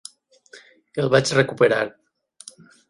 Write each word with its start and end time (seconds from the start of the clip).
El 1.03 1.13
vaig 1.17 1.37
recuperar. 1.41 1.85